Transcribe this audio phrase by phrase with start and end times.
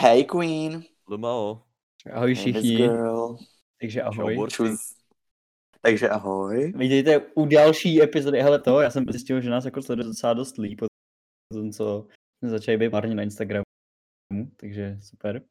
[0.00, 0.84] Hey Queen.
[1.10, 1.62] Lumao.
[2.12, 2.88] Ahoj všichni,
[3.80, 4.46] takže ahoj.
[4.48, 4.94] Čus.
[5.82, 6.72] Takže ahoj.
[6.76, 10.58] Vidíte u další epizody, hele to, já jsem zjistil, že nás jako sleduje docela dost
[10.58, 10.86] líp, po
[11.52, 12.06] tom, co
[12.38, 13.64] jsme začali být marně na Instagramu,
[14.56, 15.42] takže super.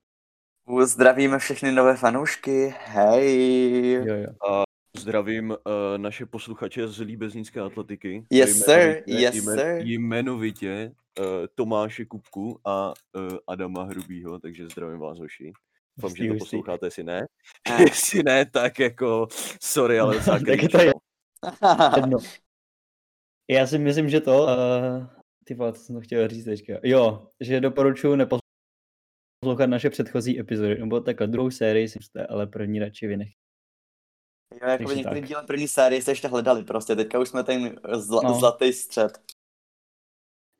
[0.84, 2.76] Zdravíme všechny nové fanoušky.
[2.86, 3.92] Hej.
[3.92, 4.64] Jo, jo.
[5.00, 5.58] Zdravím uh,
[5.98, 8.26] naše posluchače z Líbeznické atletiky.
[8.32, 8.74] Yes, sir.
[8.74, 9.82] Jmenovitě- Yes, jmen- sir.
[9.88, 11.26] Jmenovitě uh,
[11.56, 15.52] Tomáše Kupku a uh, Adama Hrubýho, takže zdravím vás, hoši.
[15.98, 17.26] Doufám, že to posloucháte, jestli ne.
[17.72, 19.28] A- Jestli ne, tak jako,
[19.62, 20.92] sorry, ale docela Tak je to je-
[21.62, 21.92] no.
[21.96, 22.18] Jedno.
[23.50, 24.50] Já si myslím, že to, uh,
[25.44, 26.74] ty vole, co jsem to chtěl říct teďka.
[26.84, 32.80] Jo, že doporučuji neposlouchat naše předchozí epizody, nebo takhle druhou sérii si jste, ale první
[32.80, 33.30] radši vynech.
[34.54, 35.28] Jo, jako některý tak.
[35.30, 38.40] díl první série jste ještě hledali prostě, teďka už jsme ten zla, No.
[38.40, 39.22] zlatý střed.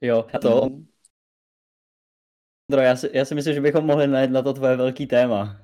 [0.02, 0.62] Jo, a to.
[0.62, 0.82] Ondro,
[2.82, 5.62] já si, já si myslím, že bychom mohli najít na to tvoje velký téma.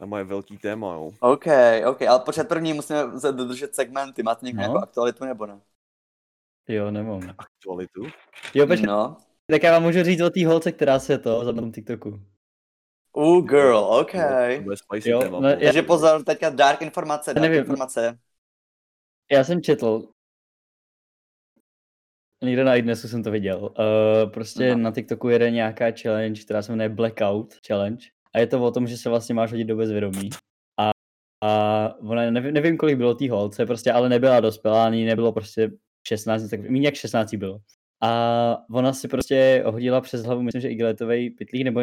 [0.00, 1.10] Na moje velký téma, jo.
[1.20, 1.44] OK,
[1.90, 4.22] OK, ale počkat první musíme se dodržet segmenty.
[4.22, 4.68] Máte někdo No.
[4.68, 5.60] nějakou aktualitu nebo ne?
[6.68, 7.34] Jo, nemám.
[7.38, 8.02] Aktualitu.
[8.54, 9.16] Jo, počkej, No.
[9.50, 12.20] tak já vám můžu říct o té holce, která se to za TikToku.
[13.18, 14.14] Uh, girl, OK.
[15.04, 17.58] Jo, no, Takže pozor, teďka dark informace, dark nevím.
[17.58, 18.18] informace.
[19.32, 20.08] Já jsem četl,
[22.44, 24.78] někde na iDnesu jsem to viděl, uh, prostě Aha.
[24.78, 28.86] na TikToku jede nějaká challenge, která se jmenuje Blackout Challenge a je to o tom,
[28.86, 30.30] že se vlastně máš hodit do bezvědomí.
[30.80, 30.90] A,
[31.44, 35.70] a ona, nevím, nevím, kolik bylo té holce, prostě, ale nebyla dospělá, ani nebylo prostě
[36.06, 37.60] 16, tak méně jak 16 bylo.
[38.00, 41.80] A ona si prostě hodila přes hlavu, myslím, že igletový pytlík, nebo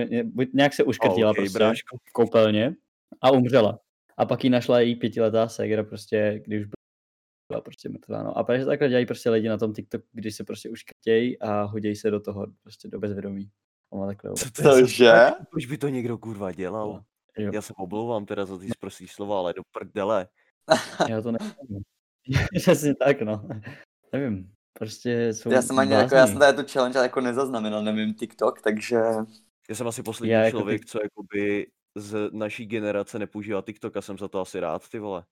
[0.53, 1.97] nějak se uškrtila OK, prostě bráško.
[1.97, 2.75] v koupelně
[3.21, 3.79] a umřela.
[4.17, 6.67] A pak ji našla její pětiletá ségra prostě, když už
[7.51, 8.23] byla prostě mrtvá.
[8.23, 8.37] No.
[8.37, 11.95] A protože takhle dělají prostě lidi na tom TikToku, když se prostě uškrtějí a hodí
[11.95, 13.49] se do toho, prostě do bezvědomí.
[13.91, 15.11] A má takhle Co to je za Cože?
[15.51, 16.87] Proč by to někdo kurva dělal?
[16.87, 17.03] No,
[17.37, 17.51] jo.
[17.53, 20.27] Já se omlouvám teda za ty zprostý slova, ale do prdele.
[21.09, 21.83] Já to nevím.
[22.55, 23.49] Přesně tak, no.
[24.13, 24.51] Nevím.
[24.79, 28.61] Prostě jsou Já jsem ani jako, já jsem tady tu challenge jako nezaznamenal, nevím TikTok,
[28.61, 28.95] takže
[29.69, 33.97] Já jsem asi poslední Já jako člověk, ty- co jakoby z naší generace nepoužívá TikTok
[33.97, 35.25] a jsem za to asi rád, ty vole.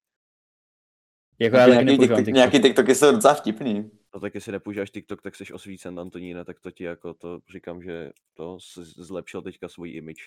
[1.39, 2.33] Jako já nějaký, TikTok, TikTok.
[2.33, 3.91] nějaký TikToky jsou docela vtipný.
[4.13, 7.81] No tak jestli nepoužíváš TikTok, tak jsi osvícen, Antoníne, tak to ti jako to říkám,
[7.81, 10.23] že to zlepšil teďka svůj image.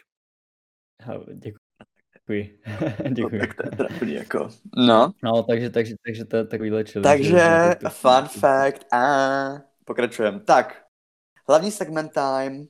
[1.35, 1.66] Děkuji.
[2.27, 2.61] Děkuji.
[3.13, 3.39] Děkuji.
[3.39, 4.49] No, tak to je trapný jako.
[4.77, 7.09] No, No, takže, takže, takže to je takovýhle challenge.
[7.33, 9.03] takže fun fact a
[9.85, 10.41] pokračujeme.
[10.41, 10.85] Tak,
[11.49, 12.67] hlavní segment time.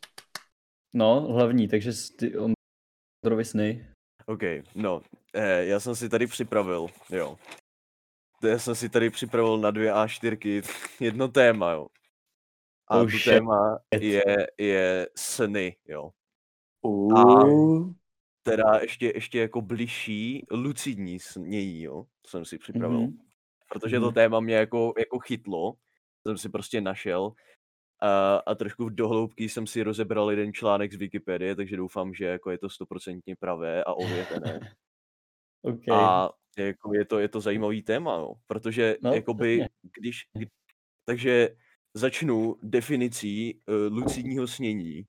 [0.95, 3.87] No, hlavní, takže ty Ondrovi sny.
[4.27, 4.41] OK,
[4.75, 5.03] no,
[5.35, 7.37] eh, já jsem si tady připravil, jo.
[8.41, 10.63] To Já jsem si tady připravil na dvě A4
[11.01, 11.87] jedno téma, jo.
[12.89, 13.25] A Oh to shit.
[13.25, 14.23] téma je,
[14.59, 16.11] je sny, jo.
[16.85, 17.93] Uh,
[18.51, 23.01] Teda ještě, ještě jako bližší lucidní snění, jo, jsem si připravil.
[23.01, 23.19] Mhm.
[23.69, 24.15] Protože to Mhm.
[24.15, 25.75] téma mě jako, jako chytlo,
[26.27, 27.33] jsem si prostě našel
[28.03, 32.25] a, a trošku v dohloubky jsem si rozebral jeden článek z Wikipedie, takže doufám, že
[32.25, 34.61] jako je to stoprocentně pravé a ověřené.
[35.63, 35.89] OK.
[35.93, 39.67] A jako je to, je to zajímavý téma, jo, protože No, jakoby,
[40.01, 40.47] když, kdy,
[41.05, 41.51] takže
[41.95, 45.03] začnu definicí uh, lucidního snění.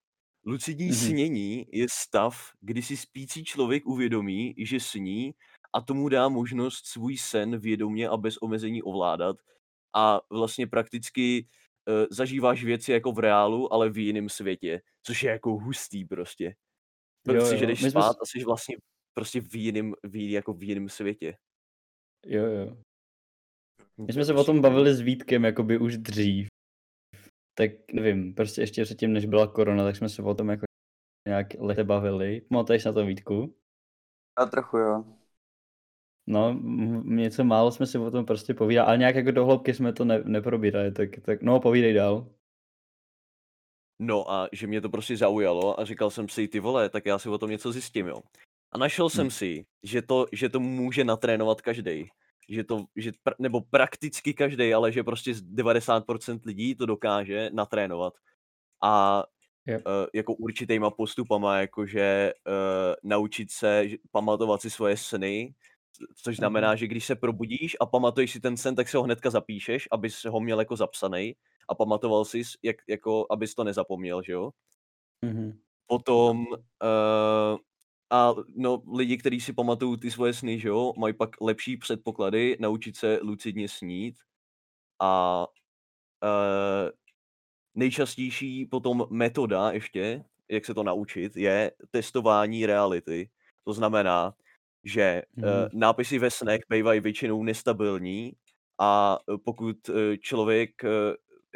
[0.48, 0.94] Lucidní Mhm.
[0.96, 1.08] mm-hmm.
[1.08, 5.34] snění je stav, kdy si spící člověk uvědomí, že sní
[5.74, 9.38] a tomu dá možnost svůj sen vědomě a bez omezení ovládat
[9.96, 11.48] a vlastně prakticky
[11.88, 16.46] uh, zažíváš věci jako v reálu, ale v jiném světě, což je jako hustý prostě.
[16.46, 16.54] Jo,
[17.34, 17.60] Prostě, jo.
[17.60, 18.76] že jdeš My jsme spát s- a jsi vlastně
[19.14, 21.38] prostě v jiném, v, jako v jiném světě.
[22.26, 22.78] Jo, jo.
[23.98, 26.48] No My jsme se o prostě tom bavili s Vítkem jakoby už dřív.
[27.58, 30.66] Tak nevím, prostě ještě předtím, než byla korona, tak jsme se o tom jako
[31.28, 32.42] nějak lehce bavili.
[32.42, 33.56] Pamatuješ na to Vítku?
[34.40, 35.06] já trochu jo.
[36.28, 39.74] No, m- něco málo jsme si o tom prostě povídali, ale nějak jako do hloubky
[39.74, 42.28] jsme to ne, neprobírali, tak, tak no povídej dál.
[44.00, 47.20] No a že mě to prostě zaujalo a říkal jsem si, ty vole, tak já
[47.20, 48.22] si o tom něco zjistím, jo.
[48.72, 49.32] A našel jsem Hm.
[49.32, 52.10] si, že to, že to může natrénovat každý.
[52.50, 57.50] Že to, že, pr- nebo prakticky každý, ale že prostě z 90% lidí to dokáže
[57.54, 58.14] natrénovat.
[58.84, 59.24] A
[59.68, 59.82] Yep.
[59.86, 62.54] uh, jako určitýma postupama, jakože uh,
[63.04, 65.54] naučit se že- pamatovat si svoje sny,
[66.16, 66.78] což znamená, Mhm.
[66.78, 70.24] že když se probudíš a pamatuješ si ten sen, tak si ho hnedka zapíšeš, abys
[70.26, 71.36] ho měl jako zapsaný
[71.70, 74.52] a pamatoval si, jak, jako, abys to nezapomněl, že jo?
[75.26, 75.60] Mhm.
[75.88, 77.58] Potom uh,
[78.10, 82.58] a no, lidi, kteří si pamatují ty svoje sny, že jo, mají pak lepší předpoklady
[82.60, 84.16] naučit se lucidně snít
[85.00, 85.46] a
[86.24, 86.90] uh,
[87.76, 93.30] nejčastější potom metoda ještě jak se to naučit, je testování reality.
[93.64, 94.34] To znamená,
[94.84, 95.44] že mm.
[95.74, 98.34] nápisy ve snech bývají většinou nestabilní
[98.80, 99.78] a pokud
[100.20, 100.72] člověk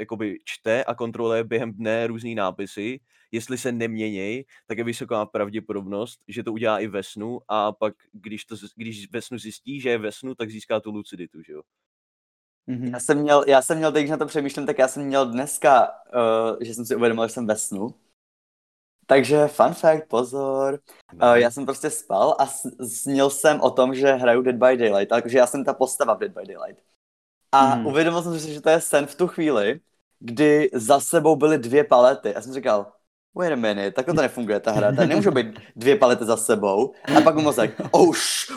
[0.02, 3.00] jakoby čte a kontroluje během dne různý nápisy,
[3.32, 7.94] jestli se neměnějí, tak je vysoká pravděpodobnost, že to udělá i ve snu a pak,
[8.12, 11.54] když, to, když ve snu zjistí, že je ve snu, tak získá tu luciditu, že
[11.54, 11.62] jo.
[12.70, 12.94] Mm-hmm.
[12.94, 15.92] Já jsem měl, já jsem měl, když na to přemýšlím, tak já jsem měl dneska,
[15.92, 17.96] uh, že jsem si uvědomil, že jsem ve snu.
[19.06, 20.80] Takže fun fact, pozor.
[21.14, 22.46] Uh, já jsem prostě spal a
[22.88, 26.20] snil jsem o tom, že hraju Dead by Daylight, takže já jsem ta postava v
[26.20, 26.84] Dead by Daylight.
[27.52, 27.86] A mm.
[27.86, 29.80] uvědomil jsem si, že to je sen v tu chvíli,
[30.22, 32.36] kdy za sebou byly dvě palety.
[32.36, 32.92] A jsem říkal,
[33.36, 36.94] wait a minute, takhle to nefunguje ta hra, tady nemůžou být dvě palety za sebou.
[37.18, 38.52] A pak mu mozek, oh, š,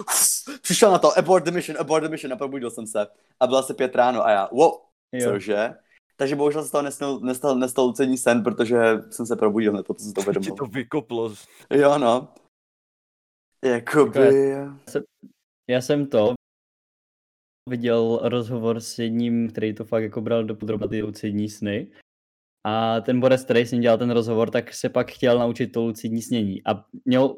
[0.62, 3.06] přišel na to, abort the mission, abort the mission, a probudil jsem se.
[3.40, 4.72] A byla se pět ráno a já, wow,
[5.12, 5.30] jo.
[5.30, 5.74] cože?
[6.16, 8.76] Takže bohužel se z toho nestal, nestal, nestal lucení sen, protože
[9.10, 10.50] jsem se probudil hned, potom jsem to uvědomil.
[10.50, 11.32] Ti to vykoplo.
[11.70, 12.28] Jo, no.
[13.64, 14.48] Jakoby...
[14.48, 15.02] Já jsem,
[15.68, 16.34] já jsem to
[17.68, 21.86] viděl rozhovor s jedním, který to fakt jako bral do podrobna ty lucidní sny.
[22.64, 25.82] A ten Boris, který s ním dělal ten rozhovor, tak se pak chtěl naučit to
[25.82, 26.66] lucidní snění.
[26.66, 27.36] A měl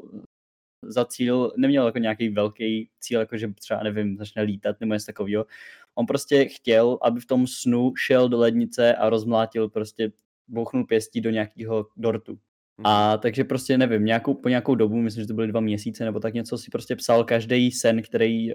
[0.82, 5.06] za cíl, neměl jako nějaký velký cíl, jako že třeba, nevím, začne lítat nebo něco
[5.06, 5.46] takového.
[5.94, 10.12] On prostě chtěl, aby v tom snu šel do lednice a rozmlátil prostě,
[10.49, 12.38] bouchnul pěstí do nějakého dortu.
[12.84, 13.20] A mhm.
[13.20, 16.34] takže prostě nevím, nějakou, po nějakou dobu, myslím, že to byly dva měsíce nebo tak
[16.34, 18.55] něco, si prostě psal každý sen, který,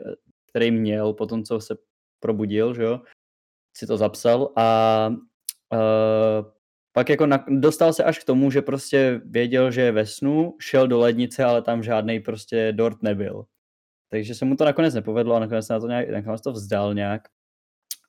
[0.51, 1.75] který měl po tom, co se
[2.19, 3.01] probudil, že jo,
[3.77, 5.07] si to zapsal a
[5.73, 6.51] uh,
[6.93, 10.55] pak jako na, dostal se až k tomu, že prostě věděl, že je ve snu,
[10.59, 13.45] šel do lednice, ale tam žádný prostě dort nebyl.
[14.09, 17.21] Takže se mu to nakonec nepovedlo a nakonec na to, nějak, nakonec to vzdal nějak.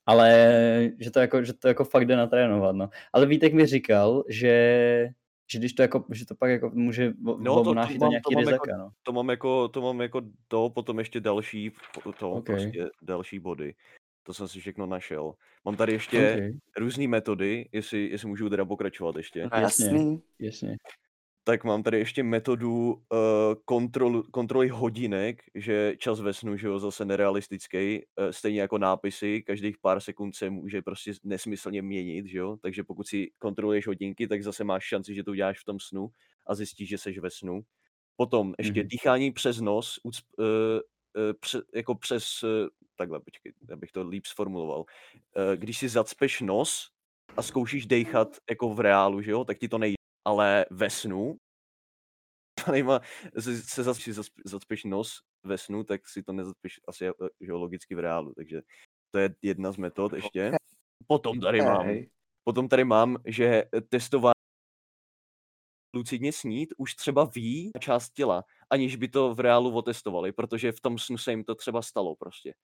[0.07, 2.89] Ale že to jako, že to jako fakt jde natrénovat, no.
[3.13, 5.09] Ale Vítek mi říkal, že
[5.53, 8.25] že když to jako, že to pak jako může no, to, to, mám, to nějaký
[8.25, 8.91] to mám rizika, jako, no.
[9.03, 11.73] To mám jako, to mám jako to, potom ještě další,
[12.19, 12.57] to, okay.
[12.57, 13.75] prostě další body.
[14.23, 15.33] To jsem si všechno našel.
[15.65, 16.53] Mám tady ještě okay.
[16.77, 19.43] různé metody, jestli, jestli můžu teda pokračovat ještě.
[19.43, 20.77] No, jasně, jasně.
[21.45, 22.99] Tak mám tady ještě metodu uh,
[23.65, 29.43] kontrol, kontroly hodinek, že čas ve snu, že jo, zase nerealistický, uh, stejně jako nápisy,
[29.43, 34.29] každých pár sekund se může prostě nesmyslně měnit, že jo, takže pokud si kontroluješ hodinky,
[34.29, 36.09] tak zase máš šanci, že to uděláš v tom snu
[36.47, 37.61] a zjistíš, že jsi ve snu.
[38.17, 38.87] Potom ještě mm-hmm.
[38.87, 40.81] dýchání přes nos, uh, uh,
[41.41, 42.51] pře, jako přes, uh,
[42.97, 44.81] takhle, počkej, abych to líp sformuloval.
[44.81, 44.87] Uh,
[45.57, 46.91] když si zacpeš nos
[47.37, 51.37] a zkoušíš dechat jako v reálu, že jo, tak ti to nejde ale ve snu,
[52.73, 53.01] nejma,
[53.39, 54.15] se, se zacpeš,
[54.45, 58.63] zacpeš nos ve snu, tak si to nezacpeš asi eh, že logicky v reálu, takže
[59.11, 60.53] to je jedna z metod ještě.
[61.07, 61.75] Potom tady okay.
[61.75, 62.07] mám,
[62.45, 64.33] potom tady mám, že testování
[65.95, 70.81] lucidně snít už třeba ví část těla, aniž by to v reálu otestovali, protože v
[70.81, 72.55] tom snu se jim to třeba stalo prostě.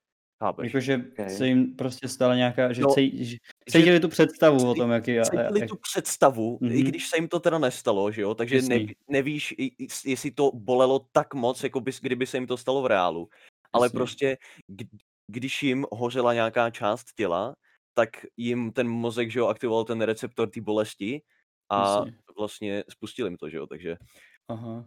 [0.45, 0.75] Chápeš?
[0.75, 1.31] Jakože okay.
[1.31, 3.37] se jim prostě stala nějaká, že, no, cej, že
[3.71, 5.23] cítili tu představu cej, o tom, jak je...
[5.25, 5.69] Cítili jak...
[5.69, 6.73] tu představu, mm-hmm.
[6.73, 6.89] i mhm.
[6.89, 9.55] když se jim to teda nestalo, že jo, takže ne, nevíš,
[10.05, 13.29] jestli to bolelo tak moc, jako bys, kdyby se jim to stalo v reálu,
[13.73, 13.97] ale Jasný.
[13.97, 14.37] prostě,
[15.27, 17.55] když jim hořela nějaká část těla,
[17.95, 21.23] tak jim ten mozek, že jo, aktivoval ten receptor té bolesti
[21.69, 22.19] a Jasně.
[22.39, 23.97] vlastně spustil jim to, že jo, takže...
[24.49, 24.85] Aha.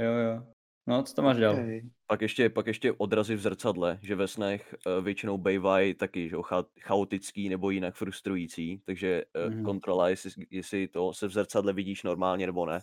[0.00, 0.46] Jo, jo.
[0.86, 1.52] No, co tam máš dál?
[1.52, 1.80] Okay.
[2.06, 6.36] Pak ještě, pak ještě odrazy v zrcadle, že ve snech uh, většinou bývají taky že,
[6.42, 9.64] cha, chaotický nebo jinak frustrující, takže uh, mm.
[9.64, 12.82] kontrola, jestli, jestli to se v zrcadle vidíš normálně nebo ne.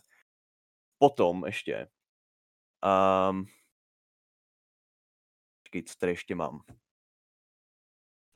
[0.98, 1.88] Potom ještě.
[3.30, 3.46] Um,
[5.64, 6.64] počkej, co tady ještě mám?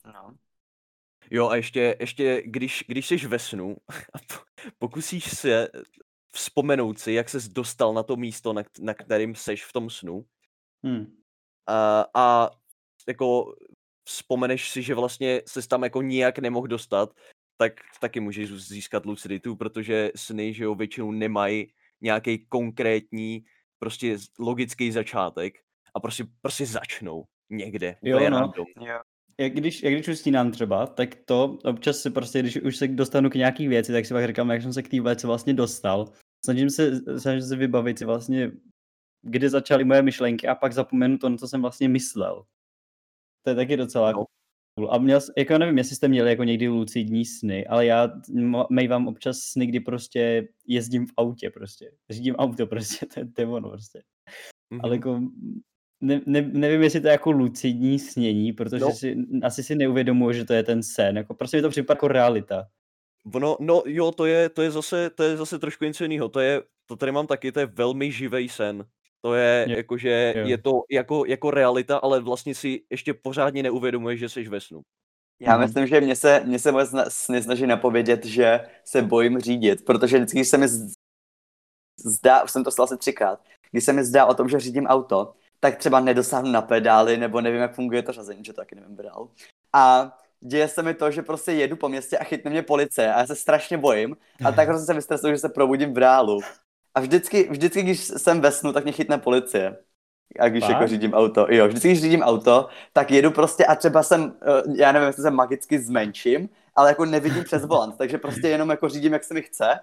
[0.05, 0.37] No.
[1.31, 3.75] Jo a ještě, ještě když, když jsi ve snu
[4.13, 4.17] a
[4.77, 5.69] pokusíš se
[6.31, 10.25] vzpomenout si, jak ses dostal na to místo, na, na kterým seš v tom snu.
[10.87, 11.05] Hmm.
[11.67, 12.49] A, a
[13.07, 13.55] jako
[14.07, 17.13] vzpomeneš si, že vlastně se tam jako nijak nemohl dostat,
[17.57, 23.45] tak taky můžeš získat luciditu, protože sny, že jo, většinou nemají nějaký konkrétní,
[23.79, 25.53] prostě logický začátek
[25.93, 27.95] a prostě, prostě začnou někde.
[28.01, 28.53] Jo, no.
[28.57, 28.99] Jo
[29.39, 33.29] jak když, jak když usínám třeba, tak to občas se prostě, když už se dostanu
[33.29, 36.05] k nějaký věci, tak si pak říkám, jak jsem se k té věci vlastně dostal.
[36.45, 38.51] Snažím se, snažím se vybavit si vlastně,
[39.27, 42.43] kdy začaly moje myšlenky a pak zapomenu to, na co jsem vlastně myslel.
[43.43, 44.25] To je taky docela no.
[44.75, 44.91] cool.
[44.91, 48.11] A měl, jako nevím, jestli jste měli jako někdy lucidní sny, ale já
[48.69, 51.91] mývám občas sny, kdy prostě jezdím v autě prostě.
[52.09, 53.05] Řídím auto prostě,
[53.35, 54.01] to je, ono prostě.
[54.73, 54.79] Mm-hmm.
[54.83, 55.21] Ale jako
[56.01, 58.91] ne, ne, nevím, jestli to je jako lucidní snění, protože no.
[58.91, 61.17] si, asi si neuvědomuji, že to je ten sen.
[61.17, 62.67] Jako, prostě mi to připadá jako realita.
[63.33, 66.29] Ono, no jo, to je, to je zase, to je zase trošku něco jiného.
[66.29, 68.85] To je, to tady mám taky, to je velmi živý sen.
[69.27, 70.47] To je, Je- jakože, jo.
[70.47, 74.81] je to jako, jako realita, ale vlastně si ještě pořádně neuvědomuješ, že jsi ve snu.
[75.41, 75.61] Já Mhm.
[75.61, 80.17] myslím, že mě se, mě se moje sny snaží napovědět, že se bojím řídit, protože
[80.17, 80.67] vždycky, když se mi
[82.05, 83.39] zdá, už jsem to stal asi třikrát,
[83.71, 87.41] když se mi zdá o tom, že řídím auto, tak třeba nedosáhnu na pedály, nebo
[87.41, 89.29] nevím, jak funguje to řazení, že to taky nevím pedál.
[89.73, 93.19] A děje se mi to, že prostě jedu po městě a chytne mě policie a
[93.19, 96.39] já se strašně bojím a tak hrozně se vystresuju, že se probudím v reálu.
[96.97, 99.77] A vždycky, vždycky, když jsem ve snu, tak mě chytne policie.
[100.39, 100.71] A když Fakt?
[100.71, 104.63] jako řídím auto, jo, vždycky, když řídím auto, tak jedu prostě a třeba jsem, eh,
[104.75, 108.89] já nevím, jestli se magicky zmenším, ale jako nevidím přes volant, takže prostě jenom jako
[108.89, 109.79] řídím, jak se mi chce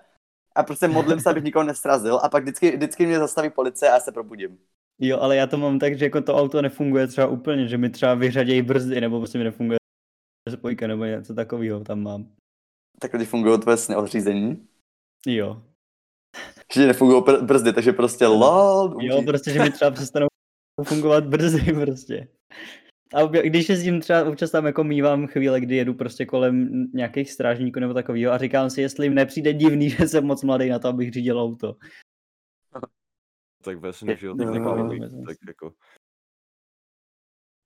[0.54, 3.94] a prostě modlím se, abych nikoho nestrazil a pak vždycky, vždycky mě zastaví policie a
[3.94, 4.59] já se probudím.
[5.00, 7.90] Jo, ale já to mám tak, že jako to auto nefunguje třeba úplně, že mi
[7.90, 9.78] třeba vyřadějí brzdy, nebo prostě mi nefunguje
[10.50, 12.26] spojka, nebo něco takového tam mám.
[13.00, 14.68] Takhle ti fungují tvoje sny o řízení.
[15.26, 15.62] Jo.
[16.74, 18.96] Že nefungují br- brzdy, takže prostě lol.
[19.00, 20.26] Jo, prostě, že mi třeba přestanou
[20.84, 22.28] fungovat brzdy prostě.
[23.14, 27.80] A když jezdím třeba, občas tam jako mývám chvíle, kdy jedu prostě kolem nějakých strážníků
[27.80, 30.88] nebo takového a říkám si, jestli jim nepřijde divný, že jsem moc mladý na to,
[30.88, 31.76] abych řídil auto.
[33.62, 34.88] Tak ve snu, Je- že jo, tak, jako,
[35.26, 35.72] tak, jako,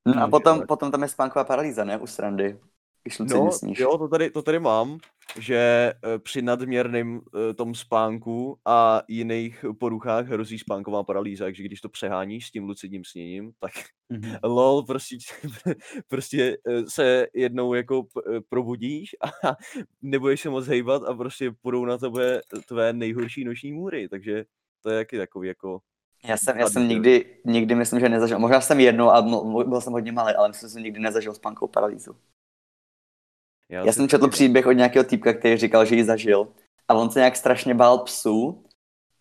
[0.07, 1.99] No a potom, potom tam je spánková paralýza, ne?
[1.99, 2.59] U srandy.
[3.21, 4.99] Luci No, jo, to tady, to tady mám,
[5.39, 5.57] že
[6.05, 11.89] eh, při nadměrném eh, tom spánku a jiných poruchách hrozí spánková paralýza, takže když to
[11.89, 13.73] přeháníš s tím lucidním sněním, tak
[14.11, 14.37] Mhm.
[14.45, 15.17] lol, prostě,
[16.09, 18.07] prostě eh, se jednou jako
[18.49, 19.29] probudíš a
[20.03, 24.45] nebudeš se moc hejbat a prostě půjdou na tebe tvé nejhorší noční můry, takže
[24.83, 25.81] to je taky takový jako
[26.25, 28.39] Já jsem, já jsem nikdy, nikdy myslím, že nezažil.
[28.39, 29.23] Možná jsem jednou a
[29.65, 32.17] byl jsem hodně malý, ale myslím, že jsem nikdy nezažil spánkovou paralýzu.
[33.69, 36.49] Já si jsem četl taky- příběh od nějakého týpka, který říkal, že ji zažil.
[36.89, 38.65] A on se nějak strašně bál psů.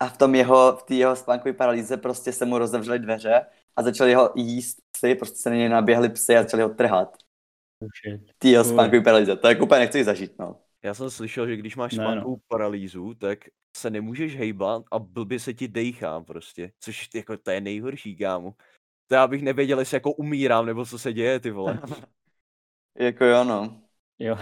[0.00, 3.82] A v tom jeho, v té jeho spánkové paralýze prostě se mu rozevřely dveře a
[3.82, 7.16] začali ho jíst psy, prostě se na něj naběhli psy a začali ho trhat.
[7.82, 9.36] Oh, té jeho spánkové paralýze.
[9.36, 10.60] To jako úplně nechci zažít, no.
[10.82, 12.04] Já jsem slyšel, že když máš no.
[12.04, 13.38] spánkovou paralýzu, tak
[13.76, 18.54] se nemůžeš hejbat a blbě se ti dejchá prostě, což jako to je nejhorší, kámo.
[19.06, 21.80] To já bych nevěděl, jestli jako umírám, nebo co se děje, ty vole.
[22.98, 23.82] jako jo, no.
[24.18, 24.36] Jo.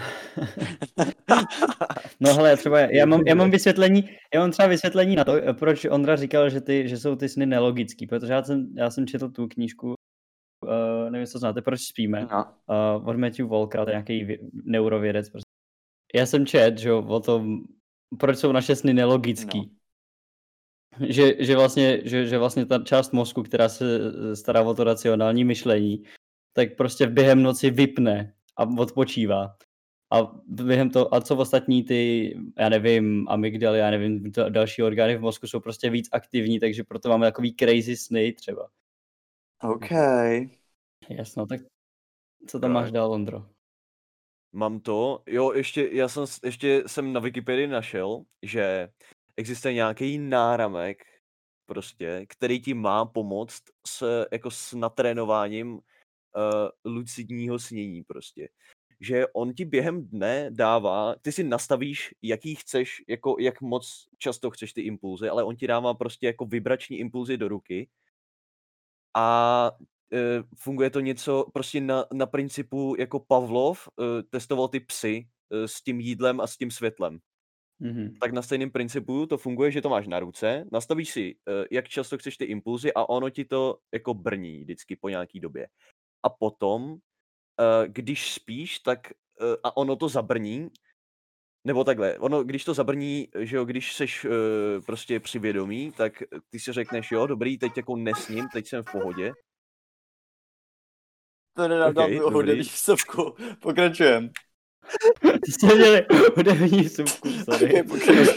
[2.19, 5.85] no hele, třeba já mám, já mám vysvětlení, já mám třeba vysvětlení na to, proč
[5.85, 9.29] Ondra říkal, že, ty, že jsou ty sny nelogický, protože já jsem, já jsem četl
[9.29, 9.93] tu knížku,
[10.65, 12.45] uh, nevím, to znáte, Proč spíme, no.
[12.99, 15.29] uh, od Matthew Walkera, to je nějaký vě- neurovědec.
[15.29, 15.47] Prostě.
[16.15, 17.63] Já jsem čet, že o tom,
[18.19, 19.59] proč jsou naše sny nelogický.
[19.59, 19.77] No.
[21.09, 24.83] Že, že, vlastně, že, že vlastně ta část mozku, která se eh, stará o to
[24.83, 26.03] racionální myšlení,
[26.53, 29.57] tak prostě během noci vypne a odpočívá.
[30.11, 35.17] A během to, a co ostatní ty, já nevím, amygdaly, já nevím, da- další orgány
[35.17, 38.69] v mozku jsou prostě víc aktivní, takže proto máme takový crazy sny třeba.
[39.63, 39.91] OK.
[41.09, 41.61] Jasno, tak
[42.47, 42.93] co tam máš Right.
[42.93, 43.49] dál, Ondro?
[44.51, 48.89] Mám to, jo, ještě, já jsem, ještě jsem na Wikipedii našel, že
[49.37, 51.03] existuje nějaký náramek,
[51.65, 55.81] prostě, který ti má pomoct s, jako s natrénováním uh,
[56.85, 58.47] lucidního snění prostě.
[58.99, 64.51] Že on ti během dne dává, ty si nastavíš, jaký chceš, jako jak moc často
[64.51, 67.89] chceš ty impulzy, ale on ti dává prostě jako vibrační impulzy do ruky
[69.15, 69.71] a
[70.13, 75.67] e, funguje to něco prostě na, na principu jako Pavlov e, testoval ty psy e,
[75.67, 77.19] s tím jídlem a s tím světlem.
[77.79, 78.15] Mhm.
[78.21, 81.87] Tak na stejném principu to funguje, že to máš na ruce, nastavíš si, e, jak
[81.89, 85.67] často chceš ty impulzy a ono ti to jako brní vždycky po nějaký době.
[86.23, 86.97] A potom,
[87.87, 89.13] když spíš, tak e,
[89.63, 90.69] a ono to zabrní,
[91.63, 94.29] nebo takhle, ono, když to zabrní, že jo, když seš e,
[94.81, 96.13] prostě při vědomí, tak
[96.49, 99.33] ty si řekneš, jo, dobrý, teď jako nesním, teď jsem v pohodě,
[101.57, 102.47] To nedám OK, okay, dobrý.
[102.47, 102.61] dobrý.
[102.61, 103.35] vsuvku.
[103.61, 104.29] Pokračujem.
[105.45, 107.83] Ty jste měli hudební vsuvku, sorry.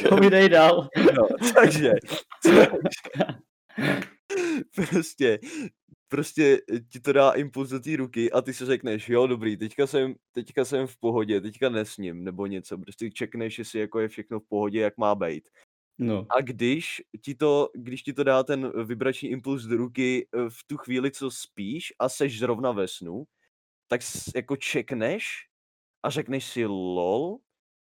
[0.08, 0.88] Povídej dál.
[1.16, 1.92] No, takže,
[4.90, 5.38] prostě,
[6.11, 6.62] prostě
[6.93, 10.14] ti to dá impuls do té ruky a ty si řekneš, jo, dobrý, teďka jsem,
[10.33, 14.49] teďka jsem v pohodě, teďka nesním, nebo něco, prostě čekneš, jestli jako je všechno v
[14.49, 15.49] pohodě, jak má být.
[15.99, 16.26] No.
[16.31, 20.64] A když ti to, když ti to dá ten vibrační impuls do ruky eh, v
[20.67, 23.25] tu chvíli, co spíš a seš zrovna ve snu,
[23.88, 24.00] tak
[24.37, 25.26] jako čekneš
[26.02, 27.38] a řekneš si lol,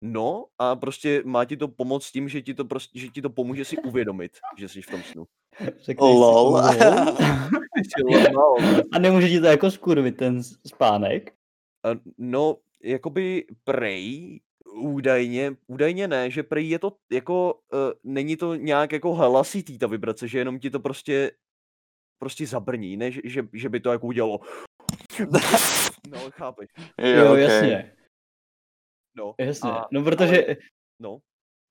[0.05, 3.31] no a prostě má ti to pomoct tím, že ti to, prostě, že ti to
[3.31, 5.25] pomůže si uvědomit, že jsi v tom snu.
[5.61, 6.63] Řekneš si, Lol.
[6.73, 8.03] si,
[8.35, 8.57] lol,
[8.93, 11.33] A nemůže ti to jako skurvit ten spánek?
[11.85, 14.41] A No, jakoby prej
[14.77, 19.87] Údajně, údajně ne, že prý je to jako, uh, není to nějak jako hlasitý ta
[19.87, 21.31] vibrace, že jenom ti to prostě,
[22.19, 24.41] prostě zabrní, ne, že, že, že by to jako udělalo.
[26.09, 26.69] No, chápeš.
[26.99, 27.43] Jo, jo okay.
[27.43, 27.93] jasně.
[29.17, 29.71] No, jasně.
[29.71, 30.45] A, no, protože...
[30.45, 30.57] Ale,
[31.01, 31.19] no.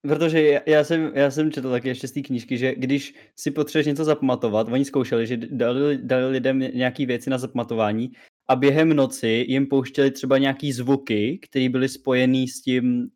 [0.08, 3.88] Protože já, jsem, já jsem četl taky ještě z té knížky, že když si potřebuješ
[3.88, 8.12] něco zapamatovat, oni zkoušeli, že dali, dali lidem nějaké věci na zapamatování
[8.48, 13.08] a během noci jim pouštěli třeba nějaký zvuky, které byly spojený s tím, uh,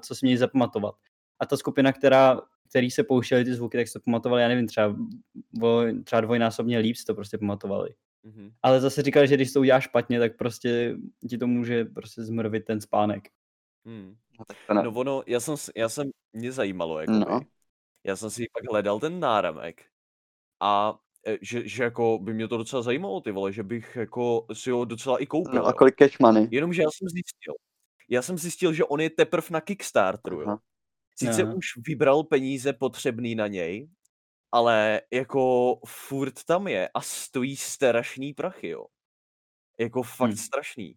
[0.00, 0.94] co si měli zapamatovat.
[1.40, 4.66] A ta skupina, která, který se pouštěli ty zvuky, tak se to pamatovali, já nevím,
[4.66, 4.96] třeba,
[6.04, 7.90] třeba dvojnásobně líp si to prostě pamatovali.
[8.24, 8.52] Mm-hmm.
[8.62, 10.96] Ale zase říkali, že když to uděláš špatně, tak prostě
[11.30, 13.28] ti to může prostě zmrvit ten spánek.
[13.86, 14.16] Hmm.
[14.38, 14.82] No, tak to ne.
[14.82, 17.40] no ono, já jsem, já jsem, mě zajímalo, jako no.
[18.04, 19.84] já jsem si pak hledal ten náramek
[20.60, 24.46] a e, že, že jako by mě to docela zajímalo, ty vole, že bych jako
[24.52, 25.54] si ho docela i koupil.
[25.54, 26.48] No a kolik cash money?
[26.50, 27.54] Jenomže já jsem zjistil,
[28.08, 30.56] já jsem zjistil, že on je teprv na Kickstarteru, jo.
[31.18, 31.54] Sice Aha.
[31.54, 33.88] už vybral peníze potřebný na něj,
[34.52, 38.86] ale jako furt tam je a stojí strašný prachy, jo.
[39.80, 40.36] Jako fakt hmm.
[40.36, 40.94] strašný.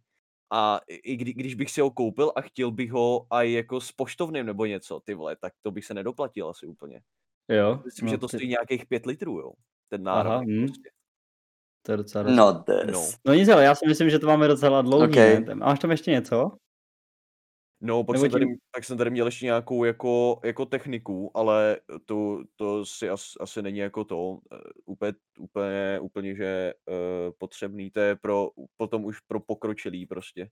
[0.52, 3.92] A i kdy, když bych si ho koupil a chtěl bych ho i jako s
[3.92, 7.02] poštovným nebo něco, ty vole, tak to bych se nedoplatil asi úplně.
[7.50, 7.82] Jo.
[7.86, 8.38] Myslím, no, že to ty...
[8.38, 9.52] stojí nějakých pět litrů, jo.
[9.90, 10.32] Ten nárok.
[10.32, 10.66] Aha, hm.
[10.68, 10.90] prostě.
[11.82, 13.10] To je docela No, no.
[13.26, 15.10] no nic, ale já si myslím, že to máme docela dlouhý.
[15.10, 15.40] Okay.
[15.40, 15.56] Ne?
[15.56, 16.52] Máš tam ještě něco?
[17.82, 22.44] No, pak jsem, tady, pak jsem tady měl ještě nějakou jako, jako techniku, ale to,
[22.56, 28.00] to si as, asi není jako to eh, úplně, úplně, úplně že uh, potřebný, to
[28.00, 30.50] je pro, potom už pro pokročilý prostě.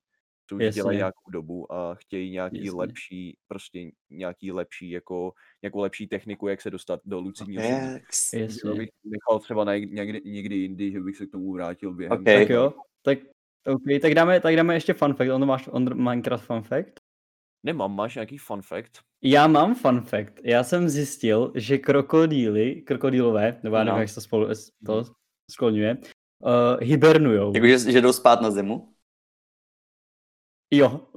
[0.49, 0.79] To už Jasně.
[0.79, 2.71] dělají nějakou dobu a chtějí nějaký Jasně.
[2.71, 8.33] lepší, prostě nějaký lepší, jako, nějakou lepší techniku, jak se dostat do lucidního yes.
[8.33, 8.73] Jasně.
[8.73, 12.21] bych nechal třeba na, někdy, někdy jindy, že bych se k tomu vrátil během.
[12.21, 12.39] Okay.
[12.39, 13.19] Tak jo, tak,
[13.65, 15.29] okay, tak, dáme, tak dáme ještě fun fact.
[15.29, 17.06] On máš on Minecraft fun fact?
[17.67, 18.99] Nemám, máš nějaký fun fact?
[19.21, 20.33] Já mám fun fact.
[20.43, 24.01] Já jsem zjistil, že krokodýly, krokodýlové, nebo já nevím, no.
[24.01, 24.47] jak se to, spolu,
[24.85, 25.05] to mhm.
[25.51, 27.53] skloňuje, uh, hibernujou.
[27.55, 28.93] Jakože že jdou spát na zimu?
[30.73, 31.07] Jo,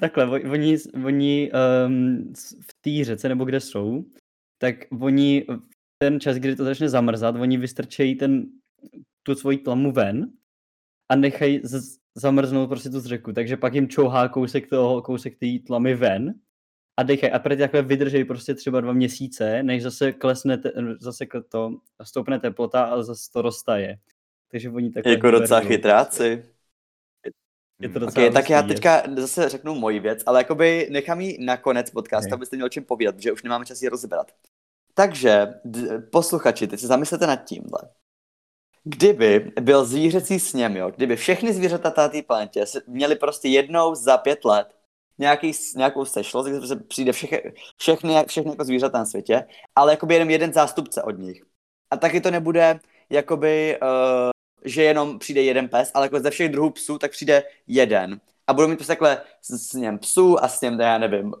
[0.00, 1.50] takhle, oni, oni
[1.86, 4.04] um, v té řece, nebo kde jsou,
[4.58, 5.46] tak oni
[6.02, 8.46] ten čas, kdy to začne zamrzat, oni vystrčejí ten,
[9.22, 10.32] tu svoji tlamu ven
[11.08, 11.60] a nechají
[12.16, 16.34] zamrznout prostě tu řeku, takže pak jim čouhá kousek toho, kousek té tlamy ven
[16.96, 21.26] a dechají a prý takhle vydrží prostě třeba dva měsíce, než zase klesne, te, zase
[21.48, 21.70] to,
[22.02, 23.98] stoupne teplota a zase to roztaje.
[24.50, 25.12] Takže oni takhle...
[25.12, 26.44] Jako docela chytráci.
[27.80, 31.56] Je to okay, tak já teďka zase řeknu moji věc, ale jakoby nechám ji na
[31.56, 32.34] konec podcastu, okay.
[32.34, 34.32] abyste měli o čem povídat, protože už nemáme čas ji rozebrat.
[34.94, 37.80] Takže, d- posluchači, teď se zamyslete nad tímhle
[38.88, 44.18] kdyby byl zvířecí sněm, jo, kdyby všechny zvířata na té planetě měli prostě jednou za
[44.18, 44.68] pět let
[45.18, 49.46] nějaký, nějakou sešlost, kde se přijde všechny, všechny, všechny jako zvířata na světě,
[49.76, 51.42] ale jakoby jenom jeden zástupce od nich.
[51.90, 54.30] A taky to nebude jakoby, uh,
[54.64, 58.52] že jenom přijde jeden pes, ale jako ze všech druhů psů, tak přijde jeden a
[58.52, 61.32] budou mít prostě takhle s, s něm psů a s něm, já nevím, uh,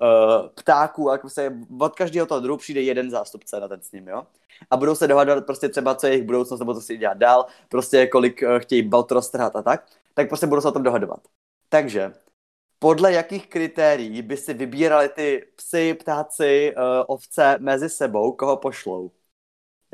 [0.54, 4.08] ptáků, a jako se od každého toho druhu přijde jeden zástupce na ten s ním,
[4.08, 4.26] jo?
[4.70, 7.46] A budou se dohadovat prostě třeba, co je jejich budoucnost, nebo co si dělat dál,
[7.68, 11.20] prostě kolik uh, chtějí balt roztrhat a tak, tak prostě budou se o tom dohadovat.
[11.68, 12.12] Takže,
[12.78, 19.10] podle jakých kritérií by si vybírali ty psy, ptáci, uh, ovce mezi sebou, koho pošlou?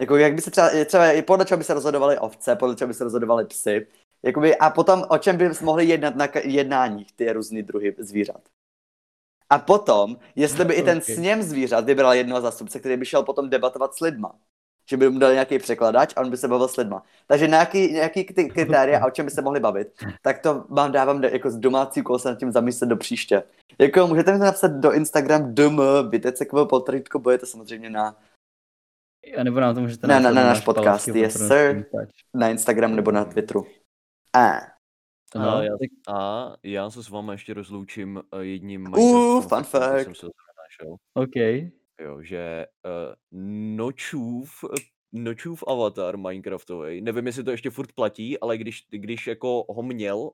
[0.00, 2.94] Jako jak by se třeba, třeba podle čeho by se rozhodovali ovce, podle čeho by
[2.94, 3.86] se rozhodovali psy,
[4.22, 8.48] Jakoby, a potom, o čem by mohli jednat na jednáních ty různé druhy zvířat.
[9.50, 10.82] A potom, jestli by okay.
[10.82, 14.38] i ten sněm zvířat vybral jednoho zastupce, který by šel potom debatovat s lidma.
[14.86, 17.02] Že by mu dal nějaký překladač a on by se bavil s lidma.
[17.26, 19.88] Takže nějaký, nějaký ty kritéria a o čem by se mohli bavit,
[20.22, 23.42] tak to vám dávám jako z domácí úkol se nad tím zamyslet do příště.
[23.78, 28.16] Jako můžete mi to napsat do Instagram dm, bitecekvo, potržitko, bude to samozřejmě na
[29.36, 31.86] a nebo nám to můžete na, na, na náš podcast, yes sir,
[32.34, 33.66] na Instagram nebo na Twitteru.
[34.32, 34.72] A.
[35.34, 35.72] A, já,
[36.08, 40.04] a já se s vámi ještě rozloučím uh, jedním Uh, fun fact.
[40.04, 40.26] Jsem se
[41.14, 41.36] OK.
[42.00, 43.14] Jo, že uh,
[43.76, 44.64] Nočův,
[45.12, 50.30] Nočův avatar Minecraftový, nevím, jestli to ještě furt platí, ale když, když jako ho měl,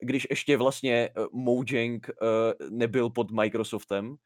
[0.00, 4.16] když ještě vlastně uh, Mojang uh, nebyl pod Microsoftem,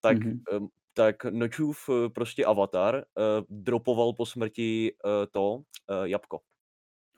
[0.00, 0.68] tak, mm-hmm.
[0.94, 3.02] tak Nočův uh, prostě avatar uh,
[3.48, 5.62] dropoval po smrti uh, to uh,
[6.04, 6.40] jabko.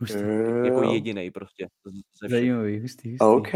[0.01, 0.21] Hustý.
[0.65, 1.69] Jako jediný prostě.
[2.23, 3.25] Ze Zajímavý, hustý, hustý.
[3.25, 3.53] OK.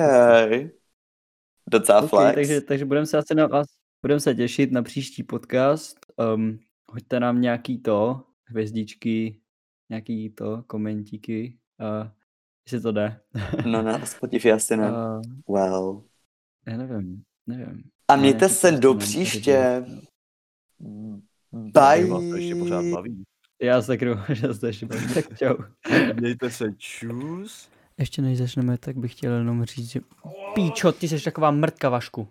[1.71, 2.35] Docela okay, flex.
[2.35, 3.67] Takže, takže budeme se asi na vás,
[4.03, 5.97] budeme se těšit na příští podcast.
[6.35, 6.59] Um,
[6.93, 9.41] hoďte nám nějaký to, hvězdičky,
[9.91, 12.11] nějaký to, komentíky, uh,
[12.67, 13.21] jestli to jde.
[13.67, 14.91] no na Spotify asi ne.
[14.93, 15.23] Uh,
[15.57, 16.05] well.
[16.67, 17.83] Já nevím, nevím.
[18.09, 19.51] A mějte nějaký se do příště.
[19.51, 19.83] Já
[21.53, 22.07] Bye.
[22.07, 23.25] vás to ještě pořád baví.
[23.63, 25.15] Já se kryju, že se ještě baví.
[25.15, 25.55] Tak čau.
[26.21, 27.71] Mějte se, čus.
[27.99, 30.01] Ještě než začneme, tak bych chtěl jenom říct, že...
[30.55, 32.29] Píčo, ty jsi taková mrtka, Vašku.